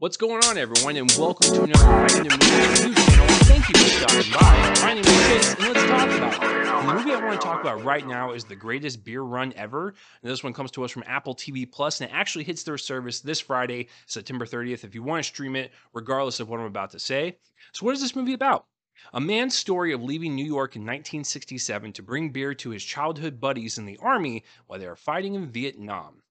What's 0.00 0.16
going 0.16 0.42
on, 0.46 0.56
everyone, 0.56 0.96
and 0.96 1.12
welcome 1.18 1.52
to 1.52 1.62
another 1.64 1.84
Random 1.84 2.38
Movie 2.40 2.68
Review 2.70 2.94
channel. 2.94 3.26
Thank 3.44 3.68
you 3.68 3.78
for 3.78 3.90
stopping 3.90 4.32
by. 4.32 4.80
My 4.80 4.94
name 4.94 5.04
is 5.04 5.28
Chase, 5.28 5.54
and 5.56 5.74
let's 5.74 5.86
talk 5.86 6.08
about 6.08 6.42
it. 6.42 6.86
The 6.86 6.94
movie 6.94 7.12
I 7.12 7.22
want 7.22 7.38
to 7.38 7.46
talk 7.46 7.60
about 7.60 7.84
right 7.84 8.06
now 8.06 8.32
is 8.32 8.44
the 8.44 8.56
greatest 8.56 9.04
beer 9.04 9.20
run 9.20 9.52
ever. 9.56 9.88
And 10.22 10.32
this 10.32 10.42
one 10.42 10.54
comes 10.54 10.70
to 10.70 10.84
us 10.86 10.90
from 10.90 11.04
Apple 11.06 11.34
TV 11.34 11.70
Plus, 11.70 12.00
and 12.00 12.10
it 12.10 12.14
actually 12.14 12.44
hits 12.44 12.62
their 12.62 12.78
service 12.78 13.20
this 13.20 13.40
Friday, 13.40 13.90
September 14.06 14.46
30th, 14.46 14.84
if 14.84 14.94
you 14.94 15.02
want 15.02 15.22
to 15.22 15.28
stream 15.28 15.54
it, 15.54 15.70
regardless 15.92 16.40
of 16.40 16.48
what 16.48 16.60
I'm 16.60 16.64
about 16.66 16.92
to 16.92 16.98
say. 16.98 17.36
So, 17.72 17.84
what 17.84 17.94
is 17.94 18.00
this 18.00 18.16
movie 18.16 18.32
about? 18.32 18.64
A 19.12 19.20
man's 19.20 19.54
story 19.54 19.92
of 19.92 20.02
leaving 20.02 20.34
New 20.34 20.46
York 20.46 20.76
in 20.76 20.80
1967 20.80 21.92
to 21.92 22.02
bring 22.02 22.30
beer 22.30 22.54
to 22.54 22.70
his 22.70 22.82
childhood 22.82 23.38
buddies 23.38 23.76
in 23.76 23.84
the 23.84 23.98
army 24.00 24.44
while 24.66 24.78
they 24.78 24.86
are 24.86 24.96
fighting 24.96 25.34
in 25.34 25.50
Vietnam. 25.50 26.22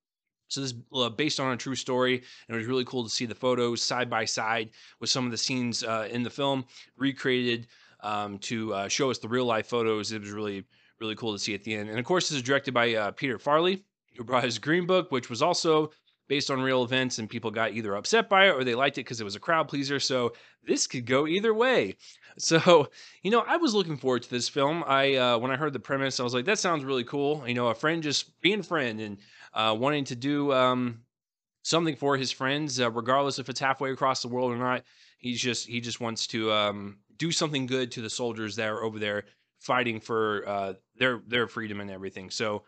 So 0.49 0.61
this 0.61 0.71
is 0.71 0.77
uh, 0.93 1.09
based 1.09 1.39
on 1.39 1.53
a 1.53 1.57
true 1.57 1.75
story, 1.75 2.15
and 2.47 2.55
it 2.55 2.57
was 2.57 2.67
really 2.67 2.85
cool 2.85 3.03
to 3.03 3.09
see 3.09 3.25
the 3.25 3.35
photos 3.35 3.81
side 3.81 4.09
by 4.09 4.25
side 4.25 4.71
with 4.99 5.09
some 5.09 5.25
of 5.25 5.31
the 5.31 5.37
scenes 5.37 5.83
uh, 5.83 6.07
in 6.11 6.23
the 6.23 6.29
film 6.29 6.65
recreated 6.97 7.67
um, 8.01 8.37
to 8.39 8.73
uh, 8.73 8.87
show 8.87 9.09
us 9.09 9.19
the 9.19 9.27
real 9.27 9.45
life 9.45 9.67
photos. 9.67 10.11
It 10.11 10.21
was 10.21 10.31
really 10.31 10.65
really 10.99 11.15
cool 11.15 11.31
to 11.31 11.39
see 11.39 11.53
at 11.53 11.63
the 11.63 11.73
end. 11.73 11.89
And 11.89 11.97
of 11.97 12.03
course, 12.03 12.27
this 12.27 12.35
is 12.35 12.43
directed 12.43 12.73
by 12.73 12.93
uh, 12.93 13.11
Peter 13.11 13.37
Farrelly, 13.37 13.83
who 14.17 14.23
brought 14.25 14.43
his 14.43 14.59
Green 14.59 14.85
Book, 14.85 15.11
which 15.11 15.29
was 15.29 15.41
also 15.41 15.91
based 16.29 16.49
on 16.49 16.61
real 16.61 16.83
events, 16.83 17.19
and 17.19 17.29
people 17.29 17.51
got 17.51 17.73
either 17.73 17.95
upset 17.95 18.29
by 18.29 18.47
it 18.47 18.51
or 18.51 18.63
they 18.63 18.75
liked 18.75 18.97
it 18.97 19.01
because 19.01 19.19
it 19.19 19.25
was 19.25 19.35
a 19.35 19.39
crowd 19.39 19.67
pleaser. 19.67 19.99
So 19.99 20.31
this 20.63 20.87
could 20.87 21.05
go 21.05 21.27
either 21.27 21.53
way. 21.53 21.95
So 22.37 22.89
you 23.21 23.31
know, 23.31 23.43
I 23.45 23.57
was 23.57 23.73
looking 23.73 23.97
forward 23.97 24.23
to 24.23 24.29
this 24.29 24.47
film. 24.47 24.81
I 24.87 25.15
uh, 25.15 25.37
when 25.39 25.51
I 25.51 25.57
heard 25.57 25.73
the 25.73 25.79
premise, 25.79 26.21
I 26.21 26.23
was 26.23 26.33
like, 26.33 26.45
that 26.45 26.57
sounds 26.59 26.85
really 26.85 27.03
cool. 27.03 27.43
You 27.45 27.55
know, 27.55 27.67
a 27.67 27.75
friend 27.75 28.01
just 28.01 28.39
being 28.39 28.61
a 28.61 28.63
friend 28.63 29.01
and 29.01 29.17
uh, 29.53 29.75
wanting 29.77 30.05
to 30.05 30.15
do 30.15 30.53
um, 30.53 31.01
something 31.63 31.97
for 31.97 32.15
his 32.15 32.31
friends, 32.31 32.79
uh, 32.79 32.91
regardless 32.91 33.39
if 33.39 33.49
it's 33.49 33.59
halfway 33.59 33.91
across 33.91 34.21
the 34.21 34.29
world 34.29 34.53
or 34.53 34.57
not. 34.57 34.83
He's 35.17 35.41
just 35.41 35.67
he 35.67 35.81
just 35.81 35.99
wants 35.99 36.27
to 36.27 36.49
um, 36.53 36.99
do 37.17 37.31
something 37.31 37.65
good 37.65 37.91
to 37.91 38.01
the 38.01 38.09
soldiers 38.09 38.55
that 38.55 38.69
are 38.69 38.83
over 38.83 38.99
there 38.99 39.25
fighting 39.59 39.99
for 39.99 40.47
uh, 40.47 40.73
their 40.97 41.21
their 41.27 41.47
freedom 41.47 41.81
and 41.81 41.91
everything. 41.91 42.29
So, 42.29 42.63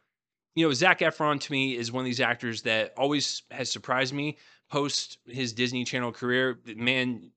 you 0.56 0.68
know, 0.68 0.74
Zac 0.74 1.00
Efron 1.00 1.40
to 1.40 1.52
me 1.52 1.76
is 1.76 1.92
one 1.92 2.02
of 2.02 2.06
these 2.06 2.20
actors 2.20 2.64
that 2.64 2.94
always 2.98 3.44
has 3.52 3.72
surprised 3.72 4.14
me 4.14 4.38
post 4.70 5.18
his 5.26 5.54
Disney 5.54 5.84
Channel 5.84 6.12
career. 6.12 6.60
Man 6.76 7.32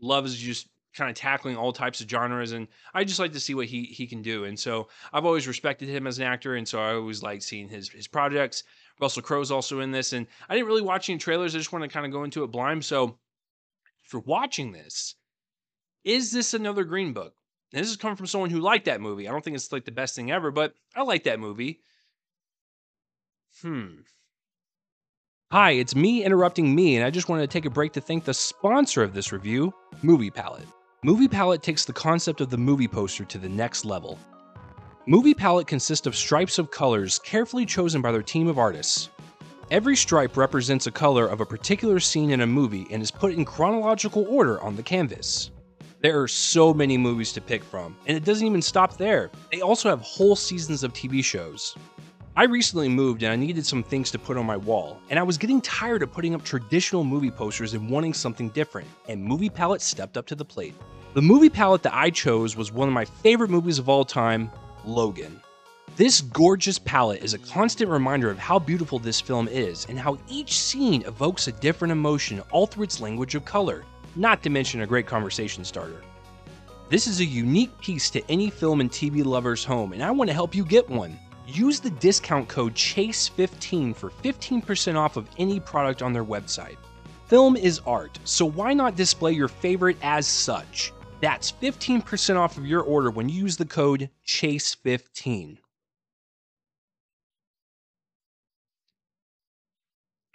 loves 0.00 0.36
just 0.36 0.68
kind 0.94 1.10
of 1.10 1.16
tackling 1.16 1.56
all 1.56 1.72
types 1.72 2.00
of 2.00 2.08
genres 2.08 2.52
and 2.52 2.68
I 2.94 3.02
just 3.02 3.18
like 3.18 3.32
to 3.32 3.40
see 3.40 3.54
what 3.54 3.66
he 3.66 3.84
he 3.84 4.06
can 4.06 4.22
do. 4.22 4.44
And 4.44 4.58
so 4.58 4.88
I've 5.12 5.24
always 5.24 5.48
respected 5.48 5.88
him 5.88 6.06
as 6.06 6.18
an 6.18 6.24
actor 6.24 6.54
and 6.54 6.66
so 6.66 6.80
I 6.80 6.94
always 6.94 7.22
like 7.22 7.42
seeing 7.42 7.68
his 7.68 7.88
his 7.88 8.06
projects. 8.06 8.62
Russell 9.00 9.22
Crowe's 9.22 9.50
also 9.50 9.80
in 9.80 9.90
this, 9.90 10.12
and 10.12 10.26
I 10.48 10.54
didn't 10.54 10.68
really 10.68 10.82
watch 10.82 11.08
any 11.08 11.18
trailers. 11.18 11.54
I 11.54 11.58
just 11.58 11.72
want 11.72 11.82
to 11.82 11.88
kind 11.88 12.06
of 12.06 12.12
go 12.12 12.24
into 12.24 12.44
it 12.44 12.48
blind. 12.48 12.84
So, 12.84 13.18
for 14.02 14.20
watching 14.20 14.72
this, 14.72 15.16
is 16.04 16.30
this 16.30 16.54
another 16.54 16.84
Green 16.84 17.12
Book? 17.12 17.34
And 17.72 17.82
this 17.82 17.90
is 17.90 17.96
coming 17.96 18.16
from 18.16 18.26
someone 18.26 18.50
who 18.50 18.60
liked 18.60 18.84
that 18.84 19.00
movie. 19.00 19.26
I 19.26 19.32
don't 19.32 19.42
think 19.42 19.56
it's 19.56 19.72
like 19.72 19.84
the 19.84 19.90
best 19.90 20.14
thing 20.14 20.30
ever, 20.30 20.50
but 20.50 20.74
I 20.94 21.02
like 21.02 21.24
that 21.24 21.40
movie. 21.40 21.80
Hmm. 23.62 24.00
Hi, 25.52 25.72
it's 25.72 25.94
me 25.94 26.24
interrupting 26.24 26.74
me, 26.74 26.96
and 26.96 27.04
I 27.04 27.10
just 27.10 27.28
wanted 27.28 27.42
to 27.42 27.52
take 27.52 27.66
a 27.66 27.70
break 27.70 27.92
to 27.92 28.00
thank 28.00 28.24
the 28.24 28.34
sponsor 28.34 29.02
of 29.02 29.14
this 29.14 29.30
review, 29.32 29.72
Movie 30.02 30.30
Palette. 30.30 30.66
Movie 31.04 31.28
Palette 31.28 31.62
takes 31.62 31.84
the 31.84 31.92
concept 31.92 32.40
of 32.40 32.50
the 32.50 32.58
movie 32.58 32.88
poster 32.88 33.24
to 33.24 33.38
the 33.38 33.48
next 33.48 33.84
level. 33.84 34.18
Movie 35.06 35.34
palette 35.34 35.68
consists 35.68 36.06
of 36.06 36.16
stripes 36.16 36.58
of 36.58 36.70
colors 36.70 37.20
carefully 37.20 37.64
chosen 37.64 38.02
by 38.02 38.10
their 38.10 38.22
team 38.22 38.48
of 38.48 38.58
artists. 38.58 39.10
Every 39.70 39.94
stripe 39.94 40.36
represents 40.36 40.86
a 40.86 40.90
color 40.90 41.26
of 41.26 41.40
a 41.40 41.46
particular 41.46 42.00
scene 42.00 42.30
in 42.30 42.40
a 42.40 42.46
movie 42.46 42.86
and 42.90 43.02
is 43.02 43.10
put 43.10 43.34
in 43.34 43.44
chronological 43.44 44.26
order 44.28 44.60
on 44.62 44.74
the 44.74 44.82
canvas. 44.82 45.52
There 46.00 46.20
are 46.20 46.28
so 46.28 46.74
many 46.74 46.98
movies 46.98 47.32
to 47.34 47.40
pick 47.40 47.62
from, 47.62 47.96
and 48.06 48.16
it 48.16 48.24
doesn't 48.24 48.46
even 48.46 48.62
stop 48.62 48.96
there. 48.96 49.30
They 49.52 49.60
also 49.60 49.90
have 49.90 50.00
whole 50.00 50.36
seasons 50.36 50.82
of 50.82 50.92
TV 50.92 51.22
shows. 51.22 51.76
I 52.36 52.46
recently 52.46 52.88
moved 52.88 53.22
and 53.22 53.30
I 53.30 53.36
needed 53.36 53.64
some 53.64 53.84
things 53.84 54.10
to 54.10 54.18
put 54.18 54.36
on 54.36 54.44
my 54.44 54.56
wall, 54.56 54.98
and 55.08 55.20
I 55.20 55.22
was 55.22 55.38
getting 55.38 55.60
tired 55.60 56.02
of 56.02 56.12
putting 56.12 56.34
up 56.34 56.42
traditional 56.42 57.04
movie 57.04 57.30
posters 57.30 57.74
and 57.74 57.88
wanting 57.88 58.12
something 58.12 58.48
different, 58.48 58.88
and 59.08 59.22
Movie 59.22 59.48
Palette 59.48 59.80
stepped 59.80 60.16
up 60.16 60.26
to 60.26 60.34
the 60.34 60.44
plate. 60.44 60.74
The 61.14 61.22
movie 61.22 61.48
palette 61.48 61.84
that 61.84 61.94
I 61.94 62.10
chose 62.10 62.56
was 62.56 62.72
one 62.72 62.88
of 62.88 62.92
my 62.92 63.04
favorite 63.04 63.50
movies 63.50 63.78
of 63.78 63.88
all 63.88 64.04
time, 64.04 64.50
Logan. 64.84 65.40
This 65.94 66.22
gorgeous 66.22 66.76
palette 66.76 67.22
is 67.22 67.34
a 67.34 67.38
constant 67.38 67.88
reminder 67.88 68.30
of 68.30 68.38
how 68.40 68.58
beautiful 68.58 68.98
this 68.98 69.20
film 69.20 69.46
is 69.46 69.86
and 69.88 69.96
how 69.96 70.18
each 70.28 70.58
scene 70.58 71.02
evokes 71.02 71.46
a 71.46 71.52
different 71.52 71.92
emotion 71.92 72.40
all 72.50 72.66
through 72.66 72.82
its 72.82 73.00
language 73.00 73.36
of 73.36 73.44
color, 73.44 73.84
not 74.16 74.42
to 74.42 74.50
mention 74.50 74.80
a 74.80 74.88
great 74.88 75.06
conversation 75.06 75.64
starter. 75.64 76.02
This 76.88 77.06
is 77.06 77.20
a 77.20 77.24
unique 77.24 77.80
piece 77.80 78.10
to 78.10 78.28
any 78.28 78.50
film 78.50 78.80
and 78.80 78.90
TV 78.90 79.24
lover's 79.24 79.64
home, 79.64 79.92
and 79.92 80.02
I 80.02 80.10
want 80.10 80.28
to 80.30 80.34
help 80.34 80.52
you 80.52 80.64
get 80.64 80.90
one. 80.90 81.16
Use 81.46 81.80
the 81.80 81.90
discount 81.90 82.48
code 82.48 82.74
CHASE15 82.74 83.94
for 83.94 84.10
15% 84.10 84.96
off 84.96 85.16
of 85.16 85.28
any 85.38 85.60
product 85.60 86.00
on 86.00 86.12
their 86.12 86.24
website. 86.24 86.76
Film 87.26 87.56
is 87.56 87.80
art, 87.86 88.18
so 88.24 88.46
why 88.46 88.72
not 88.72 88.96
display 88.96 89.32
your 89.32 89.48
favorite 89.48 89.96
as 90.02 90.26
such? 90.26 90.92
That's 91.20 91.52
15% 91.52 92.36
off 92.36 92.56
of 92.58 92.66
your 92.66 92.82
order 92.82 93.10
when 93.10 93.28
you 93.28 93.42
use 93.42 93.56
the 93.56 93.64
code 93.64 94.10
CHASE15. 94.26 95.58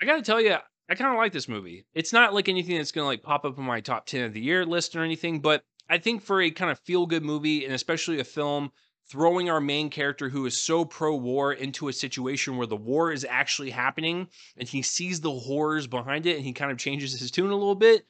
I 0.01 0.05
gotta 0.05 0.21
tell 0.21 0.39
you, 0.39 0.55
I 0.89 0.95
kind 0.95 1.11
of 1.11 1.17
like 1.17 1.33
this 1.33 1.49
movie. 1.49 1.85
It's 1.93 2.13
not 2.13 2.33
like 2.33 2.49
anything 2.49 2.77
that's 2.77 2.91
gonna 2.91 3.07
like 3.07 3.21
pop 3.21 3.45
up 3.45 3.57
in 3.57 3.63
my 3.63 3.81
top 3.81 4.05
10 4.05 4.23
of 4.25 4.33
the 4.33 4.41
year 4.41 4.65
list 4.65 4.95
or 4.95 5.03
anything, 5.03 5.41
but 5.41 5.63
I 5.89 5.97
think 5.97 6.21
for 6.21 6.41
a 6.41 6.51
kind 6.51 6.71
of 6.71 6.79
feel 6.79 7.05
good 7.05 7.23
movie 7.23 7.65
and 7.65 7.73
especially 7.73 8.19
a 8.19 8.23
film 8.23 8.71
throwing 9.09 9.49
our 9.49 9.61
main 9.61 9.89
character 9.89 10.29
who 10.29 10.45
is 10.45 10.57
so 10.57 10.85
pro 10.85 11.15
war 11.15 11.51
into 11.53 11.87
a 11.87 11.93
situation 11.93 12.57
where 12.57 12.67
the 12.67 12.75
war 12.75 13.11
is 13.11 13.25
actually 13.27 13.71
happening 13.71 14.27
and 14.57 14.67
he 14.67 14.81
sees 14.81 15.21
the 15.21 15.31
horrors 15.31 15.87
behind 15.87 16.25
it 16.25 16.35
and 16.35 16.45
he 16.45 16.53
kind 16.53 16.71
of 16.71 16.77
changes 16.77 17.19
his 17.19 17.31
tune 17.31 17.49
a 17.49 17.55
little 17.55 17.75
bit 17.75 18.05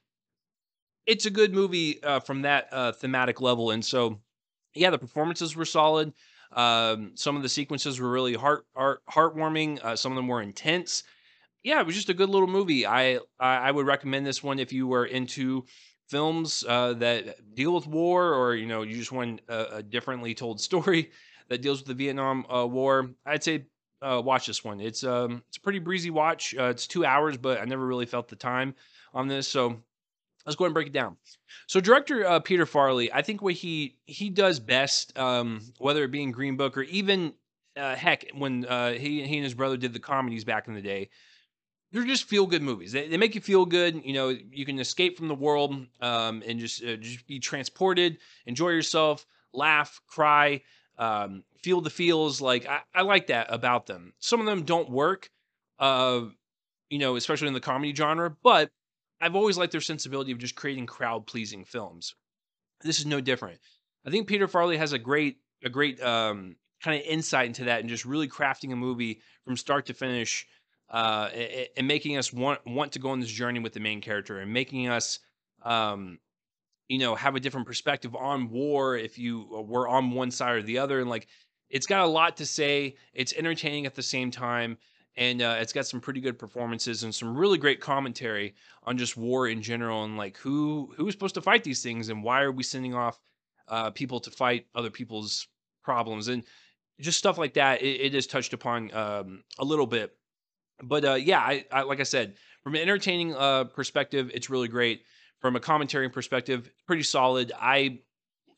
it's 1.09 1.25
a 1.25 1.31
good 1.31 1.53
movie 1.53 2.01
uh, 2.03 2.19
from 2.19 2.43
that 2.43 2.67
uh, 2.71 2.91
thematic 2.91 3.41
level. 3.41 3.71
And 3.71 3.83
so, 3.83 4.19
yeah, 4.75 4.91
the 4.91 4.99
performances 4.99 5.55
were 5.55 5.65
solid. 5.65 6.13
Um, 6.51 7.13
some 7.15 7.35
of 7.35 7.41
the 7.41 7.49
sequences 7.49 7.99
were 7.99 8.11
really 8.11 8.35
heart, 8.35 8.65
heart 8.75 9.01
heartwarming. 9.09 9.83
Uh, 9.83 9.95
some 9.95 10.11
of 10.11 10.15
them 10.15 10.27
were 10.27 10.41
intense. 10.41 11.03
Yeah, 11.63 11.79
it 11.79 11.85
was 11.87 11.95
just 11.95 12.09
a 12.09 12.13
good 12.13 12.29
little 12.29 12.47
movie. 12.47 12.85
I 12.85 13.19
I 13.39 13.69
would 13.71 13.85
recommend 13.85 14.25
this 14.25 14.41
one 14.41 14.59
if 14.59 14.71
you 14.71 14.87
were 14.87 15.05
into 15.05 15.65
films 16.09 16.63
uh, 16.67 16.93
that 16.93 17.55
deal 17.55 17.73
with 17.73 17.87
war, 17.87 18.33
or 18.33 18.55
you 18.55 18.65
know, 18.65 18.81
you 18.81 18.97
just 18.97 19.11
want 19.11 19.41
a, 19.47 19.77
a 19.77 19.83
differently 19.83 20.33
told 20.33 20.59
story 20.61 21.11
that 21.49 21.61
deals 21.61 21.79
with 21.79 21.87
the 21.87 21.93
Vietnam 21.93 22.45
uh, 22.53 22.65
War. 22.65 23.09
I'd 23.25 23.43
say 23.43 23.65
uh, 24.01 24.21
watch 24.23 24.47
this 24.47 24.63
one. 24.63 24.79
It's 24.79 25.03
um 25.03 25.43
it's 25.47 25.57
a 25.57 25.61
pretty 25.61 25.79
breezy 25.79 26.09
watch. 26.09 26.55
Uh, 26.57 26.65
it's 26.65 26.87
two 26.87 27.05
hours, 27.05 27.37
but 27.37 27.59
I 27.59 27.65
never 27.65 27.85
really 27.85 28.05
felt 28.05 28.27
the 28.27 28.35
time 28.35 28.75
on 29.13 29.27
this. 29.27 29.47
So 29.47 29.81
let's 30.45 30.55
go 30.55 30.65
ahead 30.65 30.69
and 30.69 30.73
break 30.73 30.87
it 30.87 30.93
down. 30.93 31.17
So 31.67 31.79
director 31.79 32.25
uh, 32.25 32.39
Peter 32.39 32.65
Farrelly, 32.65 33.09
I 33.13 33.21
think 33.21 33.41
what 33.41 33.53
he 33.53 33.97
he 34.05 34.29
does 34.29 34.59
best, 34.59 35.17
um, 35.17 35.61
whether 35.77 36.03
it 36.03 36.11
be 36.11 36.23
in 36.23 36.31
Green 36.31 36.57
Book 36.57 36.77
or 36.77 36.83
even 36.83 37.33
uh, 37.77 37.95
heck 37.95 38.25
when 38.33 38.65
uh, 38.65 38.91
he 38.93 39.23
he 39.23 39.35
and 39.37 39.43
his 39.43 39.53
brother 39.53 39.77
did 39.77 39.93
the 39.93 39.99
comedies 39.99 40.43
back 40.43 40.67
in 40.67 40.73
the 40.73 40.81
day, 40.81 41.09
they're 41.91 42.05
just 42.05 42.25
feel 42.25 42.45
good 42.45 42.61
movies. 42.61 42.91
They, 42.91 43.07
they 43.07 43.17
make 43.17 43.35
you 43.35 43.41
feel 43.41 43.65
good. 43.65 44.01
You 44.03 44.13
know, 44.13 44.29
you 44.29 44.65
can 44.65 44.79
escape 44.79 45.17
from 45.17 45.27
the 45.27 45.35
world 45.35 45.73
um, 46.01 46.43
and 46.45 46.59
just 46.59 46.83
uh, 46.83 46.95
just 46.97 47.25
be 47.27 47.39
transported, 47.39 48.17
enjoy 48.45 48.69
yourself, 48.69 49.25
laugh, 49.53 49.99
cry, 50.07 50.61
um, 50.97 51.43
feel 51.63 51.81
the 51.81 51.89
feels. 51.89 52.41
Like 52.41 52.67
I, 52.67 52.81
I 52.93 53.01
like 53.01 53.27
that 53.27 53.47
about 53.49 53.87
them. 53.87 54.13
Some 54.19 54.39
of 54.39 54.45
them 54.45 54.63
don't 54.63 54.89
work, 54.89 55.29
uh, 55.79 56.21
you 56.89 56.99
know, 56.99 57.15
especially 57.15 57.47
in 57.47 57.53
the 57.53 57.59
comedy 57.59 57.93
genre, 57.93 58.35
but 58.43 58.69
I've 59.21 59.35
always 59.35 59.57
liked 59.57 59.71
their 59.71 59.81
sensibility 59.81 60.31
of 60.31 60.37
just 60.37 60.55
creating 60.55 60.85
crowd 60.85 61.25
pleasing 61.25 61.65
films. 61.65 62.15
This 62.81 62.99
is 62.99 63.05
no 63.05 63.19
different. 63.19 63.59
I 64.05 64.11
think 64.11 64.27
Peter 64.27 64.47
Farrelly 64.47 64.77
has 64.77 64.93
a 64.93 64.99
great 64.99 65.37
a 65.63 65.69
great 65.69 66.01
um, 66.01 66.55
kind 66.81 66.99
of 66.99 67.05
insight 67.05 67.47
into 67.47 67.65
that 67.65 67.81
and 67.81 67.89
just 67.89 68.05
really 68.05 68.27
crafting 68.27 68.71
a 68.71 68.75
movie 68.75 69.21
from 69.43 69.57
start 69.57 69.87
to 69.87 69.93
finish 69.93 70.45
uh, 70.89 71.29
and, 71.77 71.87
making 71.87 72.17
us 72.17 72.33
want 72.33 72.65
want 72.65 72.91
to 72.93 72.99
go 72.99 73.09
on 73.09 73.19
this 73.19 73.29
journey 73.29 73.59
with 73.59 73.73
the 73.73 73.79
main 73.79 74.01
character 74.01 74.39
and 74.39 74.51
making 74.51 74.87
us 74.87 75.19
um, 75.63 76.19
you 76.87 76.97
know 76.97 77.15
have 77.15 77.35
a 77.35 77.39
different 77.39 77.67
perspective 77.67 78.15
on 78.15 78.49
war 78.49 78.97
if 78.97 79.17
you 79.17 79.45
were 79.67 79.87
on 79.87 80.11
one 80.11 80.31
side 80.31 80.55
or 80.55 80.61
the 80.61 80.79
other. 80.79 80.99
And 80.99 81.09
like 81.09 81.27
it's 81.69 81.85
got 81.85 82.01
a 82.01 82.07
lot 82.07 82.37
to 82.37 82.45
say. 82.45 82.95
It's 83.13 83.33
entertaining 83.33 83.85
at 83.85 83.95
the 83.95 84.03
same 84.03 84.31
time. 84.31 84.77
And 85.15 85.41
uh, 85.41 85.57
it's 85.59 85.73
got 85.73 85.85
some 85.85 85.99
pretty 85.99 86.21
good 86.21 86.39
performances 86.39 87.03
and 87.03 87.13
some 87.13 87.35
really 87.35 87.57
great 87.57 87.81
commentary 87.81 88.55
on 88.83 88.97
just 88.97 89.17
war 89.17 89.47
in 89.47 89.61
general 89.61 90.05
and 90.05 90.17
like 90.17 90.37
who 90.37 90.93
who's 90.95 91.13
supposed 91.13 91.35
to 91.35 91.41
fight 91.41 91.63
these 91.63 91.83
things 91.83 92.09
and 92.09 92.23
why 92.23 92.41
are 92.41 92.51
we 92.51 92.63
sending 92.63 92.93
off 92.93 93.19
uh, 93.67 93.89
people 93.89 94.19
to 94.21 94.31
fight 94.31 94.67
other 94.75 94.89
people's 94.89 95.47
problems? 95.83 96.29
And 96.29 96.43
just 97.01 97.17
stuff 97.17 97.37
like 97.37 97.53
that. 97.55 97.81
It, 97.81 98.01
it 98.01 98.15
is 98.15 98.27
touched 98.27 98.53
upon 98.53 98.93
um, 98.93 99.43
a 99.57 99.65
little 99.65 99.87
bit, 99.87 100.15
but 100.83 101.05
uh, 101.05 101.13
yeah, 101.15 101.39
I, 101.39 101.65
I, 101.71 101.81
like 101.83 101.99
I 101.99 102.03
said, 102.03 102.35
from 102.63 102.75
an 102.75 102.81
entertaining 102.81 103.35
uh, 103.35 103.65
perspective, 103.65 104.31
it's 104.33 104.49
really 104.49 104.67
great. 104.67 105.03
From 105.39 105.55
a 105.55 105.59
commentary 105.59 106.09
perspective, 106.09 106.69
pretty 106.85 107.03
solid. 107.03 107.53
I, 107.57 107.99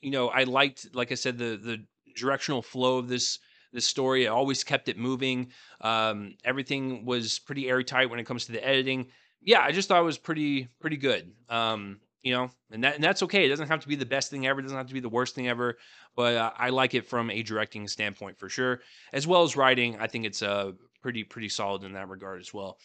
you 0.02 0.10
know, 0.10 0.30
I 0.30 0.46
liked, 0.46 0.88
like 0.96 1.12
I 1.12 1.16
said, 1.16 1.38
the 1.38 1.58
the 1.58 1.86
directional 2.16 2.62
flow 2.62 2.98
of 2.98 3.08
this 3.08 3.40
this 3.72 3.86
story. 3.86 4.26
It 4.26 4.30
always 4.30 4.64
kept 4.64 4.90
it 4.90 4.98
moving. 4.98 5.52
Um, 5.82 6.36
everything 6.44 7.06
was 7.06 7.40
pretty 7.40 7.70
airtight 7.70 8.10
when 8.10 8.20
it 8.20 8.26
comes 8.26 8.46
to 8.46 8.52
the 8.52 8.66
editing. 8.68 9.08
Yeah, 9.42 9.62
I 9.62 9.72
just 9.72 9.88
thought 9.88 10.02
it 10.02 10.06
was 10.06 10.18
pretty 10.18 10.68
pretty 10.80 10.98
good. 10.98 11.32
Um, 11.50 12.00
you 12.24 12.34
know, 12.34 12.52
and 12.72 12.84
that 12.84 12.96
and 12.96 13.04
that's 13.04 13.24
okay. 13.24 13.46
It 13.46 13.50
doesn't 13.50 13.68
have 13.68 13.80
to 13.82 13.88
be 13.88 13.96
the 13.96 14.06
best 14.06 14.30
thing 14.30 14.46
ever. 14.46 14.60
It 14.60 14.64
doesn't 14.64 14.78
have 14.78 14.88
to 14.88 14.94
be 14.94 15.00
the 15.00 15.10
worst 15.10 15.36
thing 15.36 15.48
ever. 15.48 15.78
But 16.16 16.36
uh, 16.36 16.52
I 16.58 16.70
like 16.70 16.94
it 16.94 17.08
from 17.08 17.32
a 17.32 17.42
directing 17.42 17.88
standpoint 17.88 18.38
for 18.38 18.50
sure, 18.50 18.82
as 19.14 19.26
well 19.26 19.44
as 19.44 19.56
writing. 19.56 19.98
I 20.00 20.08
think 20.08 20.26
it's 20.26 20.42
uh, 20.42 20.74
pretty 21.02 21.24
pretty 21.24 21.50
solid 21.50 21.84
in 21.84 21.94
that 21.94 22.10
regard 22.10 22.40
as 22.40 22.54
well. 22.54 22.78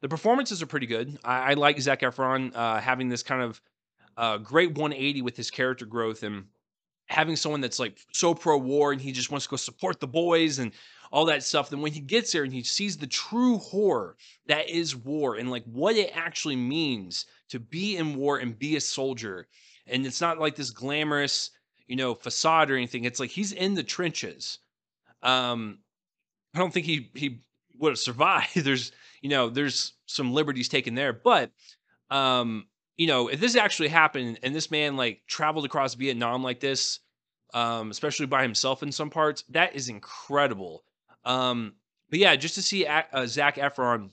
The 0.00 0.08
performances 0.08 0.62
are 0.62 0.66
pretty 0.66 0.86
good. 0.86 1.18
I, 1.24 1.50
I 1.50 1.54
like 1.54 1.80
Zac 1.80 2.00
Efron 2.00 2.54
uh, 2.54 2.80
having 2.80 3.08
this 3.08 3.22
kind 3.22 3.42
of 3.42 3.60
uh, 4.16 4.38
great 4.38 4.76
180 4.76 5.22
with 5.22 5.36
his 5.36 5.50
character 5.50 5.86
growth 5.86 6.22
and 6.22 6.44
having 7.06 7.36
someone 7.36 7.60
that's 7.60 7.78
like 7.78 7.98
so 8.12 8.34
pro 8.34 8.58
war 8.58 8.92
and 8.92 9.00
he 9.00 9.12
just 9.12 9.30
wants 9.30 9.46
to 9.46 9.50
go 9.50 9.56
support 9.56 9.98
the 9.98 10.06
boys 10.06 10.58
and 10.58 10.72
all 11.10 11.24
that 11.24 11.42
stuff. 11.42 11.70
Then 11.70 11.80
when 11.80 11.92
he 11.92 12.00
gets 12.00 12.32
there 12.32 12.44
and 12.44 12.52
he 12.52 12.62
sees 12.62 12.96
the 12.96 13.06
true 13.06 13.58
horror 13.58 14.16
that 14.46 14.68
is 14.68 14.94
war 14.94 15.36
and 15.36 15.50
like 15.50 15.64
what 15.64 15.96
it 15.96 16.10
actually 16.14 16.56
means 16.56 17.26
to 17.48 17.58
be 17.58 17.96
in 17.96 18.14
war 18.14 18.38
and 18.38 18.58
be 18.58 18.76
a 18.76 18.80
soldier. 18.80 19.46
And 19.86 20.04
it's 20.04 20.20
not 20.20 20.38
like 20.38 20.54
this 20.54 20.70
glamorous, 20.70 21.50
you 21.86 21.96
know, 21.96 22.14
facade 22.14 22.70
or 22.70 22.76
anything. 22.76 23.04
It's 23.04 23.20
like 23.20 23.30
he's 23.30 23.52
in 23.52 23.74
the 23.74 23.82
trenches. 23.82 24.58
Um, 25.22 25.78
I 26.54 26.58
don't 26.58 26.72
think 26.72 26.86
he 26.86 27.10
he 27.14 27.40
would 27.78 27.90
have 27.90 27.98
survived. 27.98 28.54
there's 28.56 28.92
you 29.20 29.30
know 29.30 29.48
there's 29.48 29.94
some 30.06 30.32
liberties 30.32 30.68
taken 30.68 30.94
there, 30.94 31.12
but 31.12 31.50
um, 32.10 32.66
you 32.96 33.06
know 33.06 33.28
if 33.28 33.40
this 33.40 33.56
actually 33.56 33.88
happened 33.88 34.38
and 34.42 34.54
this 34.54 34.70
man 34.70 34.96
like 34.96 35.22
traveled 35.26 35.64
across 35.64 35.94
Vietnam 35.94 36.42
like 36.42 36.60
this, 36.60 37.00
um, 37.54 37.90
especially 37.90 38.26
by 38.26 38.42
himself 38.42 38.82
in 38.82 38.92
some 38.92 39.10
parts, 39.10 39.44
that 39.50 39.74
is 39.74 39.88
incredible. 39.88 40.84
Um, 41.24 41.74
but 42.10 42.18
yeah, 42.18 42.36
just 42.36 42.54
to 42.54 42.62
see 42.62 42.86
uh, 42.86 43.26
Zac 43.26 43.56
Efron 43.56 44.10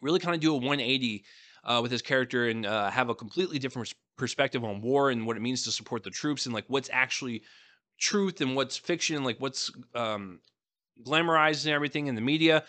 really 0.00 0.20
kind 0.20 0.34
of 0.34 0.40
do 0.40 0.52
a 0.52 0.56
180 0.56 1.24
uh, 1.64 1.80
with 1.82 1.90
his 1.90 2.02
character 2.02 2.48
and 2.48 2.64
uh, 2.64 2.90
have 2.90 3.08
a 3.08 3.14
completely 3.14 3.58
different 3.58 3.92
perspective 4.16 4.64
on 4.64 4.80
war 4.80 5.10
and 5.10 5.26
what 5.26 5.36
it 5.36 5.40
means 5.40 5.64
to 5.64 5.72
support 5.72 6.02
the 6.02 6.10
troops 6.10 6.46
and 6.46 6.54
like 6.54 6.64
what's 6.68 6.88
actually 6.92 7.42
truth 7.98 8.40
and 8.40 8.56
what's 8.56 8.76
fiction 8.76 9.16
and 9.16 9.24
like 9.24 9.38
what's 9.38 9.70
um, 9.94 10.40
glamorized 11.04 11.64
and 11.66 11.74
everything 11.74 12.06
in 12.06 12.14
the 12.14 12.20
media. 12.20 12.64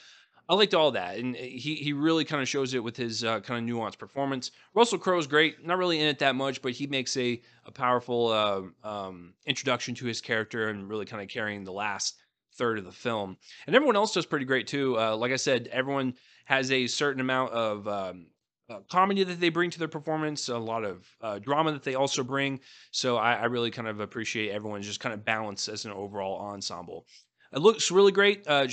I 0.50 0.56
liked 0.56 0.74
all 0.74 0.92
that, 0.92 1.18
and 1.18 1.36
eh, 1.36 1.42
he 1.42 1.76
he 1.76 1.94
really 1.94 2.24
kind 2.24 2.42
of 2.42 2.48
shows 2.48 2.74
it 2.74 2.84
with 2.84 2.96
his 2.96 3.24
uh, 3.24 3.42
kind 3.42 3.70
of 3.70 3.76
nuanced 3.76 3.98
performance. 3.98 4.52
Russell 4.74 4.98
Crowe's 4.98 5.28
great, 5.28 5.66
not 5.66 5.78
really 5.78 6.00
in 6.00 6.08
it 6.08 6.20
that 6.20 6.36
much, 6.36 6.62
but 6.62 6.72
he 6.72 6.88
makes 6.88 7.18
a 7.18 7.42
a 7.66 7.72
powerful 7.72 8.28
uh, 8.28 8.88
um, 8.88 9.34
introduction 9.46 9.94
to 9.96 10.06
his 10.06 10.22
character 10.22 10.70
and 10.70 10.90
really 10.90 11.06
kind 11.06 11.22
of 11.22 11.30
carrying 11.30 11.64
the 11.64 11.72
last 11.74 12.16
third 12.54 12.78
of 12.78 12.86
the 12.86 12.92
film. 12.92 13.38
And 13.68 13.76
everyone 13.76 13.96
else 13.96 14.14
does 14.14 14.26
pretty 14.26 14.46
great 14.46 14.68
too. 14.68 14.98
Uh, 14.98 15.16
like 15.16 15.32
I 15.32 15.36
said, 15.36 15.68
everyone 15.72 16.16
has 16.46 16.72
a 16.72 16.88
certain 16.88 17.22
amount 17.22 17.52
of 17.52 17.88
um, 17.88 18.28
uh, 18.70 18.80
comedy 18.90 19.24
that 19.24 19.40
they 19.40 19.50
bring 19.50 19.70
to 19.70 19.80
their 19.80 19.88
performance, 19.88 20.50
a 20.50 20.58
lot 20.58 20.84
of 20.84 21.08
uh, 21.22 21.40
drama 21.40 21.72
that 21.72 21.84
they 21.84 21.96
also 21.96 22.24
bring. 22.24 22.60
So 22.92 23.18
I, 23.18 23.34
I, 23.36 23.46
really 23.46 23.72
kind 23.72 23.88
of 23.88 24.00
appreciate 24.00 24.52
everyone's 24.52 24.86
just 24.86 25.00
kind 25.00 25.14
of 25.14 25.24
balance 25.24 25.70
as 25.70 25.86
an 25.86 25.92
overall 25.92 26.40
ensemble. 26.40 27.06
It 27.54 27.60
looks 27.60 27.92
really 27.92 28.12
great. 28.12 28.46
Uh, 28.46 28.68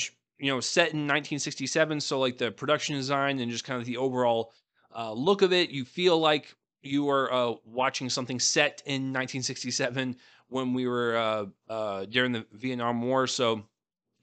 you 0.45 0.53
know, 0.53 0.61
set 0.61 0.93
in 0.93 1.01
1967, 1.01 2.01
so 2.01 2.19
like 2.19 2.39
the 2.39 2.51
production 2.51 2.97
design 2.97 3.39
and 3.39 3.51
just 3.51 3.65
kind 3.65 3.81
of 3.81 3.87
the 3.87 3.97
overall 3.97 4.53
uh, 4.97 5.13
look 5.13 5.43
of 5.43 5.53
it, 5.53 5.71
you 5.71 5.85
feel 5.85 6.19
like 6.19 6.55
you 6.83 7.09
are 7.09 7.33
uh, 7.33 7.55
watching 7.65 8.11
something 8.11 8.39
set 8.39 8.83
in 8.87 9.13
1967 9.13 10.17
when 10.49 10.75
we 10.75 10.87
were 10.87 11.49
uh, 11.69 12.05
during 12.07 12.33
the 12.33 12.47
Vietnam 12.53 13.01
War. 13.03 13.27
So 13.27 13.65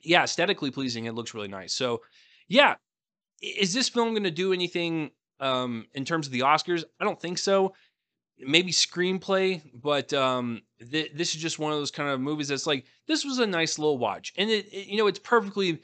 yeah, 0.01 0.23
aesthetically 0.23 0.71
pleasing. 0.71 1.05
It 1.05 1.13
looks 1.13 1.33
really 1.33 1.47
nice. 1.47 1.73
So 1.73 2.01
yeah, 2.47 2.75
is 3.41 3.73
this 3.73 3.89
film 3.89 4.11
going 4.11 4.23
to 4.23 4.31
do 4.31 4.53
anything 4.53 5.11
um, 5.41 5.87
in 5.93 6.05
terms 6.05 6.27
of 6.27 6.31
the 6.31 6.41
Oscars. 6.41 6.85
I 6.99 7.03
don't 7.03 7.19
think 7.19 7.37
so. 7.37 7.73
Maybe 8.39 8.71
screenplay, 8.71 9.61
but 9.73 10.13
um, 10.13 10.61
th- 10.91 11.11
this 11.13 11.35
is 11.35 11.41
just 11.41 11.59
one 11.59 11.73
of 11.73 11.79
those 11.79 11.91
kind 11.91 12.09
of 12.09 12.21
movies 12.21 12.47
that's 12.47 12.65
like 12.65 12.85
this 13.07 13.25
was 13.25 13.39
a 13.39 13.45
nice 13.45 13.77
little 13.77 13.97
watch, 13.97 14.33
and 14.37 14.49
it, 14.49 14.65
it 14.71 14.87
you 14.87 14.97
know 14.97 15.07
it's 15.07 15.19
perfectly 15.19 15.79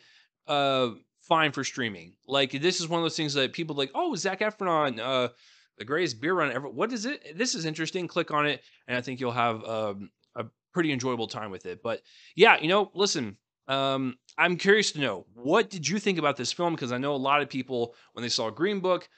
uh, 0.47 0.89
fine 1.21 1.51
for 1.51 1.63
streaming. 1.63 2.13
Like 2.27 2.51
this 2.51 2.79
is 2.79 2.87
one 2.87 2.99
of 2.99 3.03
those 3.03 3.17
things 3.17 3.33
that 3.33 3.53
people 3.53 3.75
like. 3.75 3.91
Oh, 3.93 4.15
Zac 4.15 4.39
Efron, 4.39 4.99
uh, 4.99 5.29
the 5.77 5.85
greatest 5.85 6.19
beer 6.21 6.33
run 6.33 6.51
ever. 6.51 6.67
What 6.69 6.91
is 6.93 7.05
it? 7.05 7.37
This 7.37 7.55
is 7.55 7.65
interesting. 7.65 8.07
Click 8.07 8.31
on 8.31 8.45
it, 8.45 8.61
and 8.87 8.97
I 8.97 9.01
think 9.01 9.19
you'll 9.19 9.31
have 9.31 9.63
um, 9.63 10.09
a 10.35 10.45
pretty 10.73 10.91
enjoyable 10.91 11.27
time 11.27 11.51
with 11.51 11.65
it. 11.65 11.81
But 11.83 12.01
yeah, 12.35 12.57
you 12.59 12.67
know, 12.67 12.91
listen, 12.93 13.37
um, 13.67 14.15
I'm 14.37 14.57
curious 14.57 14.91
to 14.93 14.99
know 14.99 15.25
what 15.33 15.69
did 15.69 15.87
you 15.87 15.99
think 15.99 16.17
about 16.17 16.37
this 16.37 16.51
film 16.51 16.73
because 16.73 16.91
I 16.91 16.97
know 16.97 17.13
a 17.13 17.17
lot 17.17 17.41
of 17.41 17.49
people 17.49 17.95
when 18.13 18.23
they 18.23 18.29
saw 18.29 18.49
Green 18.49 18.79
Book 18.79 19.09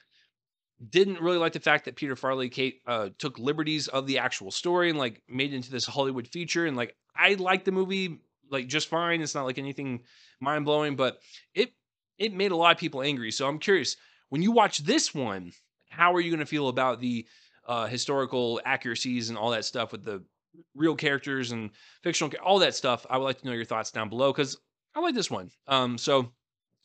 didn't 0.90 1.22
really 1.22 1.38
like 1.38 1.54
the 1.54 1.60
fact 1.60 1.86
that 1.86 1.96
Peter 1.96 2.16
Farrelly 2.16 2.52
Kate 2.52 2.82
uh, 2.88 3.10
took 3.18 3.38
liberties 3.38 3.90
of 3.90 4.08
the 4.08 4.18
actual 4.18 4.50
story 4.50 4.90
and 4.90 4.98
like 4.98 5.22
made 5.28 5.54
into 5.54 5.70
this 5.72 5.86
Hollywood 5.86 6.28
feature. 6.28 6.66
And 6.66 6.78
like 6.78 6.96
I 7.16 7.34
like 7.34 7.66
the 7.66 7.72
movie 7.72 8.22
like 8.50 8.68
just 8.68 8.88
fine. 8.88 9.22
It's 9.22 9.36
not 9.36 9.46
like 9.46 9.58
anything 9.58 10.02
mind 10.40 10.66
blowing, 10.66 10.96
but 10.96 11.20
it 11.54 11.74
it 12.18 12.34
made 12.34 12.52
a 12.52 12.56
lot 12.56 12.74
of 12.74 12.78
people 12.78 13.02
angry. 13.02 13.32
So 13.32 13.48
I'm 13.48 13.60
curious 13.60 13.96
when 14.30 14.42
you 14.42 14.52
watch 14.52 14.80
this 14.80 15.14
one, 15.14 15.52
how 15.90 16.14
are 16.14 16.22
you 16.22 16.30
going 16.30 16.40
to 16.40 16.46
feel 16.46 16.70
about 16.70 17.00
the 17.00 17.26
uh, 17.68 17.88
historical 17.88 18.62
accuracies 18.66 19.30
and 19.30 19.38
all 19.38 19.52
that 19.52 19.66
stuff 19.66 19.92
with 19.92 20.04
the 20.04 20.24
real 20.76 20.96
characters 20.96 21.52
and 21.52 21.72
fictional 22.04 22.32
all 22.44 22.60
that 22.60 22.76
stuff? 22.76 23.06
I 23.10 23.18
would 23.18 23.26
like 23.26 23.40
to 23.40 23.46
know 23.46 23.54
your 23.54 23.66
thoughts 23.66 23.92
down 23.92 24.10
below 24.10 24.32
because 24.32 24.58
I 24.96 25.00
like 25.00 25.16
this 25.16 25.32
one. 25.32 25.52
Um, 25.68 25.98
so 25.98 26.32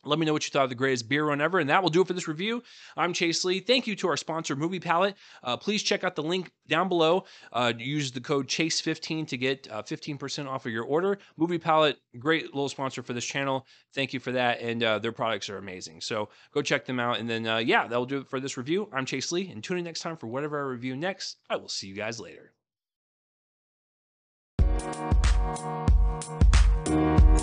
let 0.05 0.19
me 0.19 0.27
know 0.27 0.33
what 0.33 0.45
you 0.45 0.51
thought 0.51 0.65
of 0.65 0.69
the 0.69 0.75
greatest 0.75 1.09
beer 1.09 1.25
run 1.27 1.41
ever. 1.41 1.59
And 1.59 1.71
that 1.71 1.83
will 1.83 1.91
do 1.91 2.01
it 2.01 2.06
for 2.06 2.12
this 2.12 2.29
review. 2.29 2.62
I'm 2.97 3.12
Chase 3.12 3.45
Lee. 3.45 3.61
Thank 3.61 3.87
you 3.87 3.97
to 3.97 4.09
our 4.09 4.17
sponsor, 4.17 4.56
Movie 4.56 4.81
Palette. 4.81 5.17
Uh, 5.43 5.56
please 5.56 5.83
check 5.83 6.05
out 6.05 6.15
the 6.15 6.23
link 6.23 6.51
down 6.69 6.89
below. 6.89 7.25
Uh, 7.53 7.73
use 7.77 8.12
the 8.12 8.21
code 8.21 8.47
CHASE15 8.49 9.29
to 9.29 9.37
get 9.37 9.69
uh, 9.71 9.83
15% 9.83 10.47
off 10.49 10.67
of 10.67 10.73
your 10.73 10.85
order. 10.85 11.19
Movie 11.37 11.59
Palette, 11.59 11.99
great 12.19 12.47
little 12.47 12.69
sponsor 12.69 13.03
for 13.03 13.12
this 13.12 13.25
channel. 13.25 13.67
Thank 13.95 14.12
you 14.12 14.21
for 14.21 14.33
that. 14.33 14.61
And 14.61 14.83
uh, 14.83 14.99
their 14.99 15.12
products 15.12 15.49
are 15.49 15.59
amazing. 15.59 16.01
So 16.01 16.29
go 16.53 16.62
check 16.62 16.85
them 16.85 17.00
out. 17.00 17.19
And 17.19 17.29
then, 17.29 17.47
uh, 17.47 17.59
yeah, 17.59 17.87
that 17.87 17.97
will 17.97 18.07
do 18.07 18.19
it 18.19 18.29
for 18.29 18.41
this 18.41 18.57
review. 18.57 18.89
I'm 18.93 19.07
Chase 19.07 19.33
Lee. 19.33 19.50
And 19.50 19.62
tune 19.62 19.79
in 19.79 19.85
next 19.85 20.00
time 20.00 20.17
for 20.17 20.27
whatever 20.27 20.59
I 20.59 20.69
review 20.69 20.97
next. 20.97 21.39
I 21.49 21.57
will 21.57 21.69
see 21.69 21.89
you 21.89 21.95
guys 21.95 22.21
later. 22.21 22.52